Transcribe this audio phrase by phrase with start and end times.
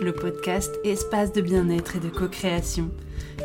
[0.00, 2.90] le podcast espace de bien-être et de co-création.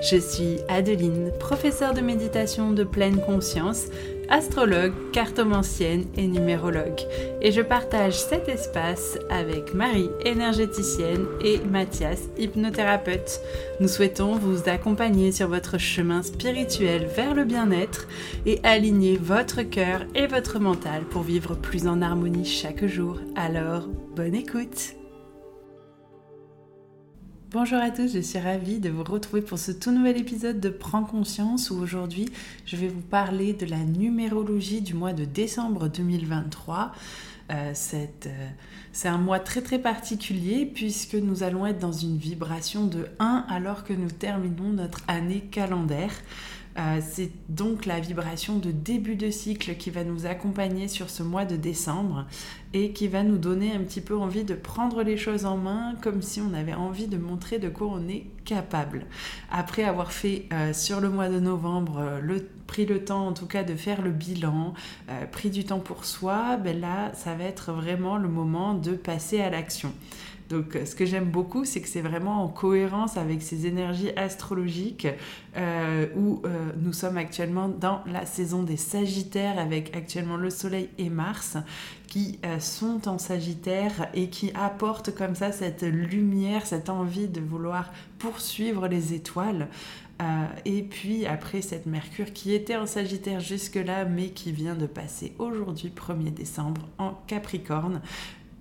[0.09, 3.87] Je suis Adeline, professeure de méditation de pleine conscience,
[4.29, 7.01] astrologue, cartomancienne et numérologue.
[7.41, 13.41] Et je partage cet espace avec Marie, énergéticienne, et Mathias, hypnothérapeute.
[13.79, 18.07] Nous souhaitons vous accompagner sur votre chemin spirituel vers le bien-être
[18.45, 23.19] et aligner votre cœur et votre mental pour vivre plus en harmonie chaque jour.
[23.35, 24.95] Alors, bonne écoute
[27.53, 30.69] Bonjour à tous, je suis ravie de vous retrouver pour ce tout nouvel épisode de
[30.69, 32.27] Prends conscience où aujourd'hui
[32.65, 36.93] je vais vous parler de la numérologie du mois de décembre 2023.
[37.51, 38.47] Euh, euh,
[38.91, 43.45] c'est un mois très très particulier puisque nous allons être dans une vibration de 1
[43.47, 46.11] alors que nous terminons notre année calendaire.
[46.77, 51.21] Euh, c'est donc la vibration de début de cycle qui va nous accompagner sur ce
[51.21, 52.25] mois de décembre
[52.73, 55.93] et qui va nous donner un petit peu envie de prendre les choses en main
[56.01, 59.05] comme si on avait envie de montrer de quoi on est capable.
[59.51, 63.45] Après avoir fait euh, sur le mois de novembre, euh, pris le temps en tout
[63.45, 64.73] cas de faire le bilan,
[65.31, 69.41] pris du temps pour soi, ben là ça va être vraiment le moment de passer
[69.41, 69.93] à l'action.
[70.53, 75.07] Donc ce que j'aime beaucoup, c'est que c'est vraiment en cohérence avec ces énergies astrologiques
[75.57, 80.89] euh, où euh, nous sommes actuellement dans la saison des Sagittaires avec actuellement le Soleil
[80.99, 81.57] et Mars
[82.05, 87.41] qui euh, sont en Sagittaire et qui apportent comme ça cette lumière, cette envie de
[87.41, 89.67] vouloir poursuivre les étoiles.
[90.65, 95.33] et puis après cette Mercure qui était en Sagittaire jusque-là mais qui vient de passer
[95.39, 97.99] aujourd'hui 1er décembre en Capricorne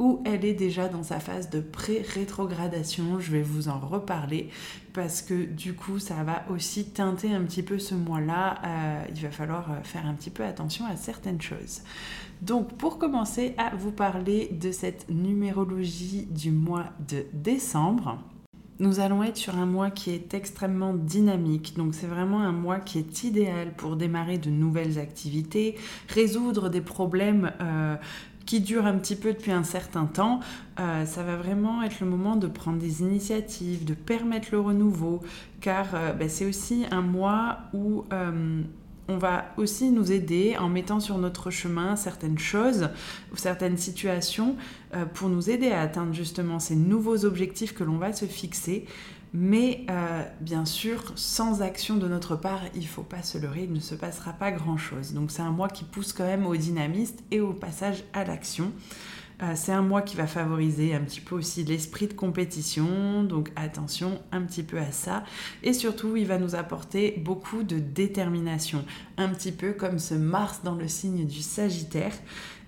[0.03, 3.21] où elle est déjà dans sa phase de pré-rétrogradation.
[3.21, 4.49] Je vais vous en reparler
[4.93, 8.59] parce que du coup, ça va aussi teinter un petit peu ce mois-là.
[8.65, 11.83] Euh, il va falloir euh, faire un petit peu attention à certaines choses.
[12.41, 18.19] Donc, pour commencer à vous parler de cette numérologie du mois de décembre,
[18.83, 21.77] nous allons être sur un mois qui est extrêmement dynamique.
[21.77, 25.77] Donc c'est vraiment un mois qui est idéal pour démarrer de nouvelles activités,
[26.09, 27.97] résoudre des problèmes euh,
[28.47, 30.41] qui dure un petit peu depuis un certain temps,
[30.81, 35.21] euh, ça va vraiment être le moment de prendre des initiatives, de permettre le renouveau,
[35.61, 38.63] car euh, ben, c'est aussi un mois où euh,
[39.09, 42.89] on va aussi nous aider en mettant sur notre chemin certaines choses
[43.33, 44.57] ou certaines situations
[45.15, 48.87] pour nous aider à atteindre justement ces nouveaux objectifs que l'on va se fixer.
[49.35, 53.65] Mais euh, bien sûr, sans action de notre part, il ne faut pas se leurrer,
[53.65, 55.15] il ne se passera pas grand-chose.
[55.15, 58.73] Donc c'est un mois qui pousse quand même au dynamisme et au passage à l'action.
[59.43, 63.51] Euh, c'est un mois qui va favoriser un petit peu aussi l'esprit de compétition, donc
[63.57, 65.25] attention un petit peu à ça.
[65.63, 68.85] Et surtout, il va nous apporter beaucoup de détermination,
[69.17, 72.13] un petit peu comme ce Mars dans le signe du Sagittaire.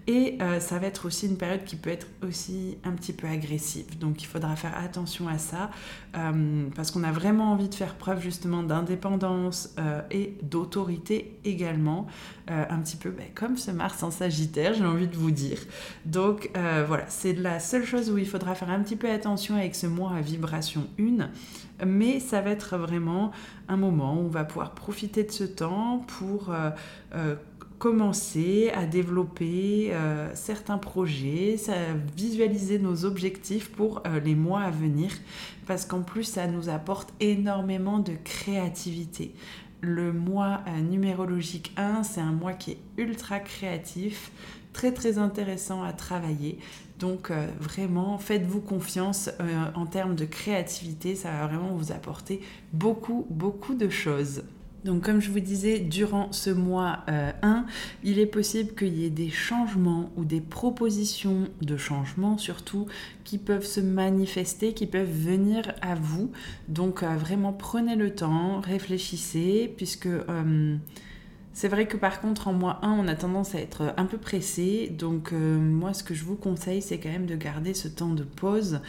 [0.06, 3.26] Et euh, ça va être aussi une période qui peut être aussi un petit peu
[3.26, 3.98] agressive.
[3.98, 5.70] Donc il faudra faire attention à ça
[6.16, 12.06] euh, parce qu'on a vraiment envie de faire preuve justement d'indépendance euh, et d'autorité également.
[12.48, 15.58] un petit peu ben, comme ce Mars en Sagittaire, j'ai envie de vous dire.
[16.04, 16.50] Donc
[16.86, 19.86] voilà, c'est la seule chose où il faudra faire un petit peu attention avec ce
[19.86, 21.86] mois à vibration 1.
[21.86, 23.32] Mais ça va être vraiment
[23.68, 26.52] un moment où on va pouvoir profiter de ce temps pour
[27.84, 31.56] commencer à développer euh, certains projets,
[32.16, 35.10] visualiser nos objectifs pour euh, les mois à venir,
[35.66, 39.34] parce qu'en plus ça nous apporte énormément de créativité.
[39.82, 44.32] Le mois euh, numérologique 1, c'est un mois qui est ultra créatif,
[44.72, 46.56] très très intéressant à travailler.
[46.98, 47.30] Donc
[47.60, 49.28] vraiment, faites-vous confiance
[49.74, 52.40] en termes de créativité, ça va vraiment vous apporter
[52.72, 54.42] beaucoup beaucoup de choses.
[54.84, 57.60] Donc comme je vous disais, durant ce mois 1, euh,
[58.02, 62.86] il est possible qu'il y ait des changements ou des propositions de changement surtout
[63.24, 66.30] qui peuvent se manifester, qui peuvent venir à vous.
[66.68, 70.06] Donc euh, vraiment prenez le temps, réfléchissez, puisque...
[70.06, 70.76] Euh,
[71.54, 74.18] c'est vrai que par contre, en mois 1, on a tendance à être un peu
[74.18, 74.88] pressé.
[74.90, 78.24] Donc, moi, ce que je vous conseille, c'est quand même de garder ce temps de
[78.24, 78.80] pause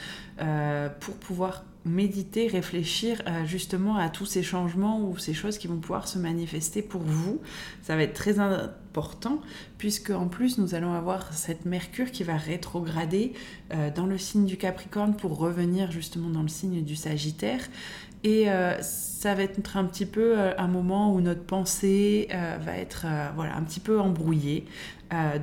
[1.00, 5.78] pour pouvoir méditer, réfléchir euh, justement à tous ces changements ou ces choses qui vont
[5.78, 7.40] pouvoir se manifester pour vous.
[7.84, 9.40] Ça va être très important
[9.78, 13.34] puisque en plus nous allons avoir cette Mercure qui va rétrograder
[13.72, 17.62] euh, dans le signe du Capricorne pour revenir justement dans le signe du Sagittaire.
[18.24, 23.06] Et euh, ça va être un petit peu un moment où notre pensée va être
[23.36, 24.66] voilà, un petit peu embrouillée.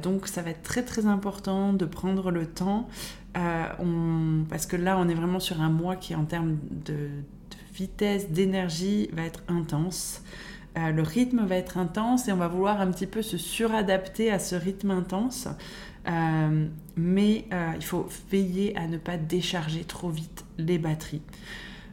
[0.03, 2.89] donc ça va être très très important de prendre le temps
[3.37, 7.09] euh, parce que là, on est vraiment sur un mois qui, en termes de,
[7.75, 10.23] vitesse, d'énergie, va être intense.
[10.79, 14.31] Euh, le rythme va être intense et on va vouloir un petit peu se suradapter
[14.31, 15.49] à ce rythme intense.
[16.97, 17.45] mais
[17.77, 21.23] il faut veiller à ne pas décharger trop vite les batteries.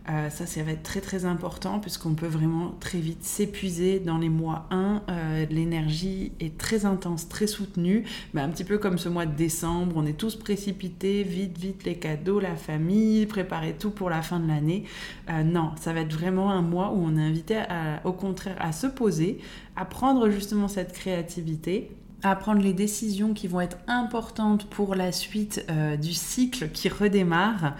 [0.09, 4.17] Euh, ça, ça va être très très important puisqu'on peut vraiment très vite s'épuiser dans
[4.17, 5.03] les mois 1.
[5.09, 8.05] Euh, l'énergie est très intense, très soutenue.
[8.33, 11.83] Mais un petit peu comme ce mois de décembre, on est tous précipités, vite, vite
[11.83, 14.85] les cadeaux, la famille, préparer tout pour la fin de l'année.
[15.29, 17.59] Euh, non, ça va être vraiment un mois où on est invité
[18.03, 19.39] au contraire à se poser,
[19.75, 21.91] à prendre justement cette créativité
[22.23, 26.89] à prendre les décisions qui vont être importantes pour la suite euh, du cycle qui
[26.89, 27.75] redémarre.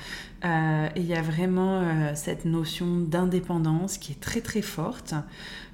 [0.46, 5.14] Euh, et il y a vraiment euh, cette notion d'indépendance qui est très très forte.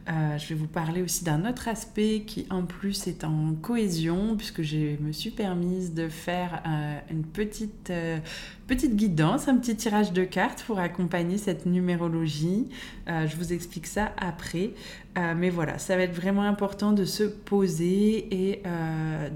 [0.08, 4.36] Euh, je vais vous parler aussi d'un autre aspect qui en plus est en cohésion
[4.38, 8.20] puisque je me suis permise de faire euh, une petite, euh,
[8.68, 12.68] petite guidance, un petit tirage de cartes pour accompagner cette numérologie.
[13.08, 14.72] je vous explique ça après.
[15.16, 18.64] mais voilà, ça va être vraiment important de se poser et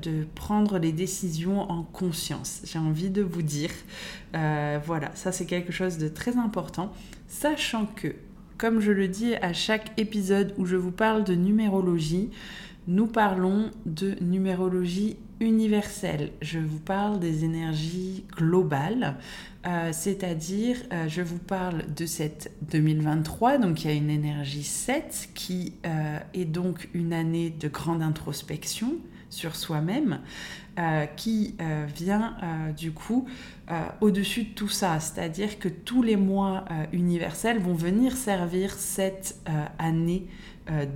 [0.01, 2.61] de prendre les décisions en conscience.
[2.65, 3.69] J'ai envie de vous dire,
[4.33, 6.91] voilà, ça c'est quelque chose de très important,
[7.27, 8.15] sachant que
[8.59, 12.29] comme je le dis à chaque épisode où je vous parle de numérologie,
[12.87, 16.31] nous parlons de numérologie universelle.
[16.41, 19.15] Je vous parle des énergies globales,
[19.65, 24.63] euh, c'est-à-dire euh, je vous parle de cette 2023, donc il y a une énergie
[24.63, 28.97] 7 qui euh, est donc une année de grande introspection
[29.29, 30.19] sur soi-même.
[30.79, 33.27] Euh, qui euh, vient euh, du coup
[34.01, 34.99] au-dessus de tout ça.
[34.99, 39.39] C'est-à-dire que tous les mois universels vont venir servir cette
[39.77, 40.25] année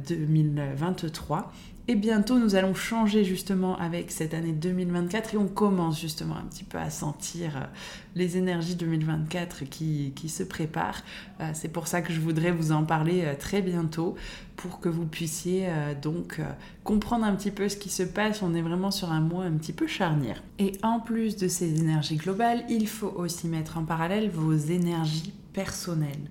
[0.07, 1.53] 2023
[1.87, 6.45] et bientôt, nous allons changer justement avec cette année 2024 et on commence justement un
[6.45, 7.69] petit peu à sentir
[8.15, 11.03] les énergies 2024 qui, qui se préparent.
[11.53, 14.15] C'est pour ça que je voudrais vous en parler très bientôt
[14.55, 15.67] pour que vous puissiez
[16.01, 16.39] donc
[16.83, 18.41] comprendre un petit peu ce qui se passe.
[18.41, 20.43] On est vraiment sur un mois un petit peu charnière.
[20.59, 25.33] Et en plus de ces énergies globales, il faut aussi mettre en parallèle vos énergies
[25.53, 26.29] personnelles.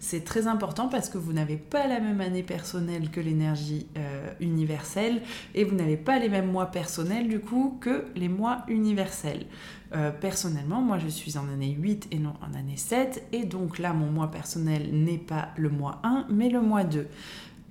[0.00, 4.30] C'est très important parce que vous n'avez pas la même année personnelle que l'énergie euh,
[4.40, 5.22] universelle
[5.54, 9.46] et vous n'avez pas les mêmes mois personnels du coup que les mois universels.
[9.94, 13.78] Euh, personnellement, moi je suis en année 8 et non en année 7 et donc
[13.78, 17.06] là mon mois personnel n'est pas le mois 1 mais le mois 2.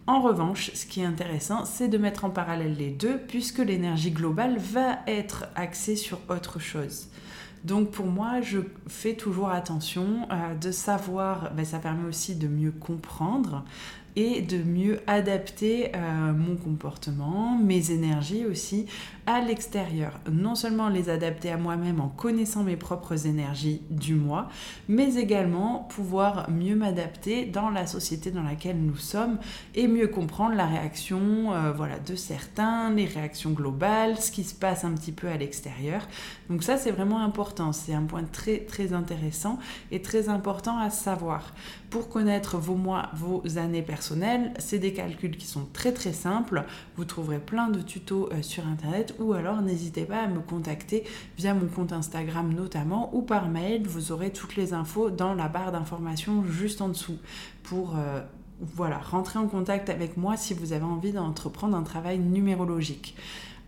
[0.06, 4.12] En revanche, ce qui est intéressant, c'est de mettre en parallèle les deux puisque l'énergie
[4.12, 7.08] globale va être axée sur autre chose.
[7.64, 12.50] Donc pour moi, je fais toujours attention euh, de savoir, ben, ça permet aussi de
[12.50, 13.64] mieux comprendre
[14.18, 18.86] et de mieux adapter euh, mon comportement, mes énergies aussi
[19.26, 20.20] à l'extérieur.
[20.32, 24.50] Non seulement les adapter à moi-même en connaissant mes propres énergies du mois,
[24.88, 29.38] mais également pouvoir mieux m'adapter dans la société dans laquelle nous sommes
[29.76, 34.56] et mieux comprendre la réaction euh, voilà, de certains, les réactions globales, ce qui se
[34.56, 36.08] passe un petit peu à l'extérieur.
[36.50, 39.58] Donc ça c'est vraiment important, c'est un point très très intéressant
[39.92, 41.54] et très important à savoir.
[41.90, 46.64] Pour connaître vos mois, vos années personnelles, c'est des calculs qui sont très très simples.
[46.98, 51.04] Vous trouverez plein de tutos euh, sur internet ou alors n'hésitez pas à me contacter
[51.38, 53.88] via mon compte Instagram notamment ou par mail.
[53.88, 57.18] Vous aurez toutes les infos dans la barre d'informations juste en dessous
[57.64, 58.22] pour euh,
[58.60, 63.16] voilà, rentrer en contact avec moi si vous avez envie d'entreprendre un travail numérologique.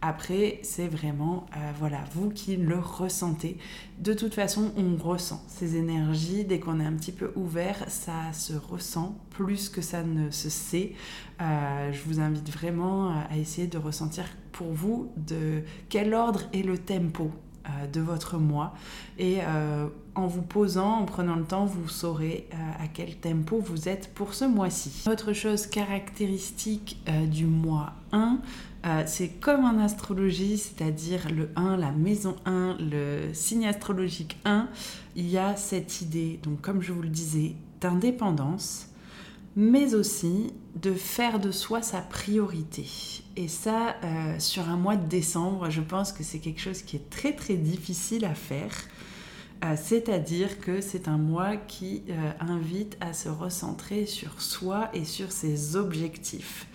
[0.07, 3.57] Après, c'est vraiment, euh, voilà, vous qui le ressentez.
[3.97, 6.45] De toute façon, on ressent ces énergies.
[6.45, 10.47] Dès qu'on est un petit peu ouvert, ça se ressent plus que ça ne se
[10.47, 10.93] sait.
[11.41, 16.62] Euh, je vous invite vraiment à essayer de ressentir pour vous de quel ordre est
[16.62, 17.54] le tempo euh,
[17.91, 18.74] de votre mois.
[19.17, 19.39] Et
[20.15, 22.48] en vous posant, en prenant le temps, vous saurez
[22.79, 25.03] à quel tempo vous êtes pour ce mois-ci.
[25.10, 26.98] Autre chose caractéristique
[27.29, 28.39] du mois 1,
[28.86, 34.67] euh, c'est comme en astrologie, c'est-à-dire le 1, la maison 1, le signe astrologique 1,
[35.15, 38.89] il y a cette idée, donc comme je vous le disais, d'indépendance,
[39.55, 42.85] mais aussi de faire de soi sa priorité.
[43.38, 46.97] Et ça, euh, sur un mois de décembre, je pense que c'est quelque chose qui
[46.97, 48.74] est très très difficile à faire.
[49.63, 52.03] Euh, c'est-à-dire que c'est un mois qui
[52.39, 56.67] invite à se recentrer sur soi et sur ses objectifs.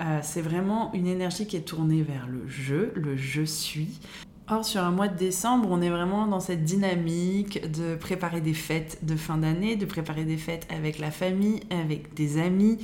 [0.00, 4.00] Euh, c'est vraiment une énergie qui est tournée vers le je, le je suis.
[4.48, 8.54] Or, sur un mois de décembre, on est vraiment dans cette dynamique de préparer des
[8.54, 12.78] fêtes de fin d'année, de préparer des fêtes avec la famille, avec des amis.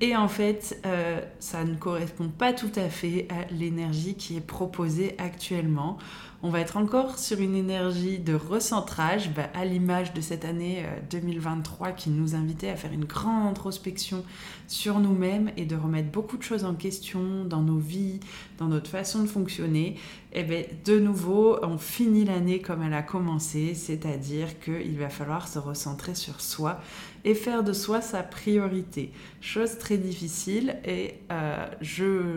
[0.00, 4.40] Et en fait, euh, ça ne correspond pas tout à fait à l'énergie qui est
[4.40, 5.98] proposée actuellement.
[6.42, 10.86] On va être encore sur une énergie de recentrage, bah, à l'image de cette année
[11.10, 14.24] 2023 euh, qui nous invitait à faire une grande introspection
[14.66, 18.20] sur nous-mêmes et de remettre beaucoup de choses en question dans nos vies,
[18.56, 19.98] dans notre façon de fonctionner.
[20.32, 25.10] Et eh bien, de nouveau, on finit l'année comme elle a commencé, c'est-à-dire qu'il va
[25.10, 26.80] falloir se recentrer sur soi
[27.24, 29.12] et faire de soi sa priorité.
[29.42, 31.66] Chose très difficile et euh,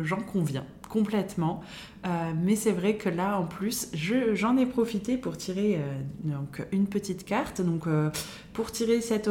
[0.03, 1.62] j'en conviens complètement.
[2.05, 3.89] Euh, mais c'est vrai que là, en plus,
[4.33, 7.62] j'en ai profité pour tirer euh, donc, une petite carte.
[7.62, 8.12] Donc, euh,
[8.53, 9.27] pour tirer cette,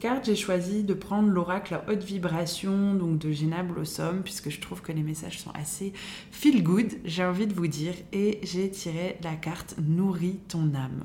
[0.00, 4.82] carte, j'ai choisi de prendre l'oracle haute vibration donc de Gina Blossom, puisque je trouve
[4.82, 5.92] que les messages sont assez
[6.32, 7.94] feel good, j'ai envie de vous dire.
[8.12, 11.04] Et j'ai tiré la carte Nourris ton âme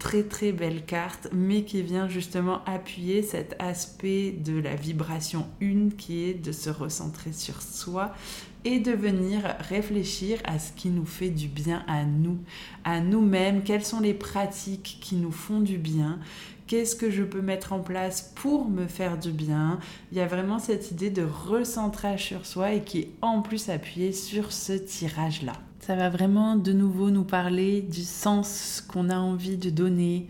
[0.00, 5.94] très très belle carte, mais qui vient justement appuyer cet aspect de la vibration une
[5.94, 8.12] qui est de se recentrer sur soi
[8.64, 12.38] et de venir réfléchir à ce qui nous fait du bien à nous,
[12.82, 16.18] à nous-mêmes, quelles sont les pratiques qui nous font du bien,
[16.66, 19.78] qu'est-ce que je peux mettre en place pour me faire du bien?
[20.12, 23.68] Il y a vraiment cette idée de recentrage sur soi et qui est en plus
[23.68, 25.52] appuyée sur ce tirage-là.
[25.80, 30.28] Ça va vraiment de nouveau nous parler du sens qu'on a envie de donner,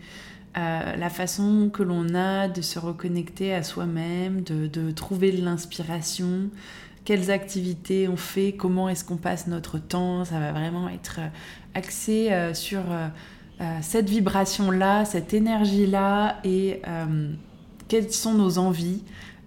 [0.57, 5.43] euh, la façon que l'on a de se reconnecter à soi-même, de, de trouver de
[5.43, 6.49] l'inspiration,
[7.03, 10.23] quelles activités on fait, comment est-ce qu'on passe notre temps.
[10.23, 11.27] Ça va vraiment être euh,
[11.73, 12.81] axé euh, sur
[13.81, 16.81] cette vibration-là, cette énergie-là et
[17.87, 19.03] quelles sont nos envies.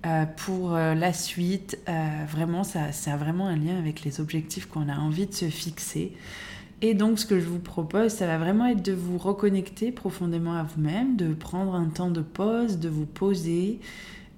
[0.07, 1.93] Euh, pour euh, la suite, euh,
[2.29, 5.47] vraiment, ça, ça, a vraiment un lien avec les objectifs qu'on a envie de se
[5.47, 6.13] fixer.
[6.83, 10.55] Et donc, ce que je vous propose, ça va vraiment être de vous reconnecter profondément
[10.55, 13.81] à vous-même, de prendre un temps de pause, de vous poser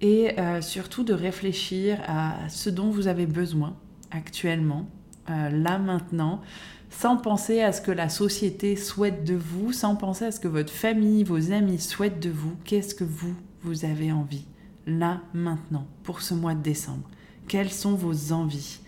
[0.03, 3.75] et surtout de réfléchir à ce dont vous avez besoin
[4.11, 4.87] actuellement,
[5.27, 6.43] là maintenant,
[6.91, 10.49] sans penser à ce que la société souhaite de vous, sans penser à ce que
[10.49, 12.55] votre famille, vos amis souhaitent de vous.
[12.65, 14.45] Qu'est-ce que vous, vous avez envie?
[14.87, 17.09] Là, maintenant, pour ce mois de décembre
[17.49, 18.81] Quelles sont vos envies?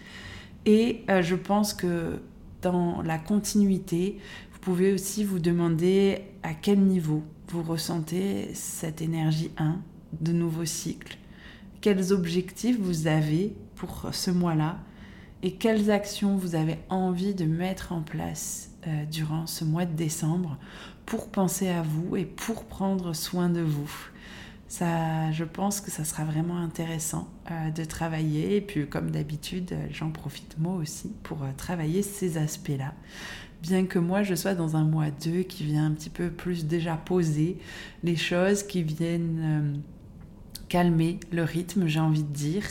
[0.66, 2.20] Et euh, je pense que
[2.62, 4.18] dans la continuité,
[4.52, 9.78] vous pouvez aussi vous demander à quel niveau vous ressentez cette énergie 1
[10.20, 11.16] de nouveau cycle.
[11.80, 14.78] Quels objectifs vous avez pour ce mois-là?
[15.42, 19.94] Et quelles actions vous avez envie de mettre en place euh, durant ce mois de
[19.94, 20.58] décembre
[21.06, 24.10] pour penser à vous et pour prendre soin de vous?
[24.68, 28.56] Ça, je pense que ça sera vraiment intéressant euh, de travailler.
[28.56, 32.92] Et puis, comme d'habitude, euh, j'en profite moi aussi pour euh, travailler ces aspects-là.
[33.62, 36.66] Bien que moi, je sois dans un mois 2 qui vient un petit peu plus
[36.66, 37.56] déjà poser
[38.04, 39.82] les choses, qui viennent
[40.68, 42.62] calmer le rythme, j'ai envie de dire,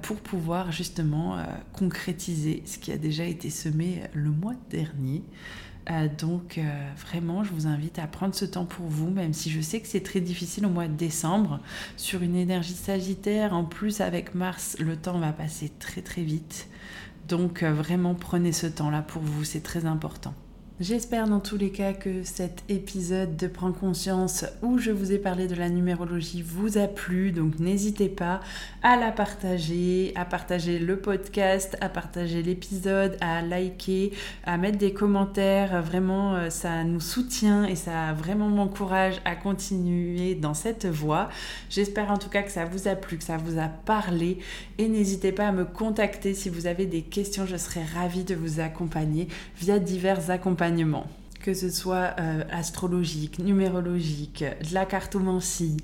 [0.00, 1.36] pour pouvoir justement
[1.74, 5.22] concrétiser ce qui a déjà été semé le mois dernier.
[5.90, 6.62] Euh, donc euh,
[6.96, 9.88] vraiment, je vous invite à prendre ce temps pour vous, même si je sais que
[9.88, 11.60] c'est très difficile au mois de décembre.
[11.96, 16.68] Sur une énergie sagittaire, en plus avec Mars, le temps va passer très très vite.
[17.28, 20.34] Donc euh, vraiment, prenez ce temps-là pour vous, c'est très important.
[20.80, 25.18] J'espère dans tous les cas que cet épisode de Prends conscience où je vous ai
[25.18, 27.30] parlé de la numérologie vous a plu.
[27.30, 28.40] Donc n'hésitez pas
[28.82, 34.12] à la partager, à partager le podcast, à partager l'épisode, à liker,
[34.44, 35.82] à mettre des commentaires.
[35.82, 41.28] Vraiment, euh, ça nous soutient et ça vraiment m'encourage à continuer dans cette voie.
[41.68, 44.38] J'espère en tout cas que ça vous a plu, que ça vous a parlé.
[44.78, 47.44] Et n'hésitez pas à me contacter si vous avez des questions.
[47.46, 49.28] Je serai ravie de vous accompagner
[49.60, 50.61] via divers accompagnements
[51.42, 55.76] que ce soit euh, astrologique, numérologique, de la cartomancie,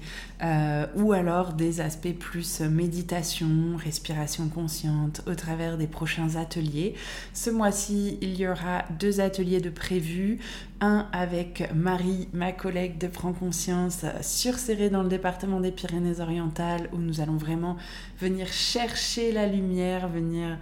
[0.43, 6.95] euh, ou alors des aspects plus méditation, respiration consciente au travers des prochains ateliers.
[7.35, 10.39] Ce mois-ci, il y aura deux ateliers de prévus.
[10.81, 14.55] Un avec Marie, ma collègue de Prends Conscience, sur
[14.93, 17.77] dans le département des Pyrénées-Orientales, où nous allons vraiment
[18.21, 20.57] venir chercher la lumière, venir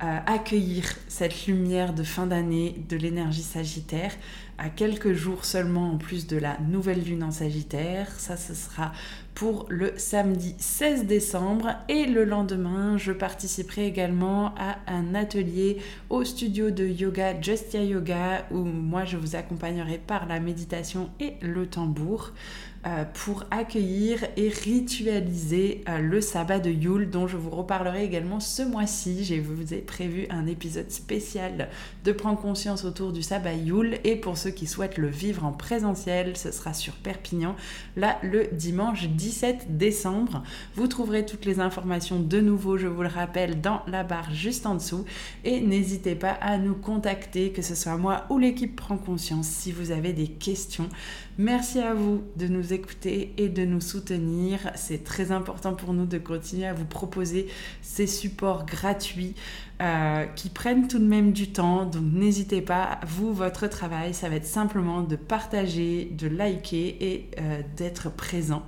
[0.00, 4.12] accueillir cette lumière de fin d'année de l'énergie sagittaire
[4.60, 8.08] à quelques jours seulement en plus de la nouvelle lune en sagittaire.
[8.18, 8.92] Ça, ce sera
[9.34, 15.78] pour le samedi 16 décembre et le lendemain, je participerai également à un atelier
[16.10, 21.36] au studio de yoga Justia Yoga où moi je vous accompagnerai par la méditation et
[21.40, 22.32] le tambour.
[22.86, 28.40] Euh, pour accueillir et ritualiser euh, le sabbat de Yule dont je vous reparlerai également
[28.40, 29.22] ce mois-ci.
[29.22, 31.68] Je vous ai prévu un épisode spécial
[32.04, 35.52] de prendre conscience autour du sabbat Yule et pour ceux qui souhaitent le vivre en
[35.52, 37.56] présentiel, ce sera sur Perpignan,
[37.96, 40.42] là le dimanche 17 décembre.
[40.74, 44.66] Vous trouverez toutes les informations de nouveau, je vous le rappelle, dans la barre juste
[44.66, 45.04] en dessous.
[45.44, 49.72] Et n'hésitez pas à nous contacter, que ce soit moi ou l'équipe Prend Conscience, si
[49.72, 50.88] vous avez des questions.
[51.38, 54.70] Merci à vous de nous écouter et de nous soutenir.
[54.74, 57.46] C'est très important pour nous de continuer à vous proposer
[57.80, 59.34] ces supports gratuits
[59.80, 61.86] euh, qui prennent tout de même du temps.
[61.86, 67.30] Donc n'hésitez pas, vous, votre travail, ça va être simplement de partager, de liker et
[67.38, 68.62] euh, d'être présent.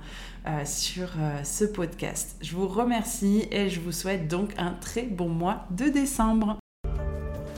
[0.45, 1.11] Euh, sur
[1.45, 2.35] ce podcast.
[2.41, 6.57] Je vous remercie et je vous souhaite donc un très bon mois de décembre.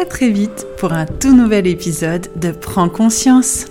[0.00, 3.66] à très vite pour un tout nouvel épisode de Prends conscience.